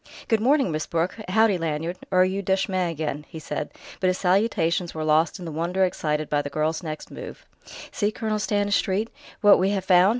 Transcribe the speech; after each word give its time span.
"Good 0.27 0.39
morning, 0.39 0.71
Miss 0.71 0.87
Brooke. 0.87 1.15
Howdy, 1.29 1.59
Lanyard 1.59 1.95
or 2.09 2.21
are 2.21 2.25
you 2.25 2.41
Duchemin 2.41 2.89
again?" 2.89 3.23
he 3.29 3.37
said; 3.37 3.71
but 3.99 4.07
his 4.07 4.17
salutations 4.17 4.95
were 4.95 5.03
lost 5.03 5.37
in 5.37 5.45
the 5.45 5.51
wonder 5.51 5.85
excited 5.85 6.27
by 6.27 6.41
the 6.41 6.49
girl's 6.49 6.81
next 6.81 7.11
move. 7.11 7.45
"See, 7.91 8.09
Colonel 8.11 8.39
Stanistreet, 8.39 9.11
what 9.41 9.59
we 9.59 9.69
have 9.69 9.85
found!" 9.85 10.09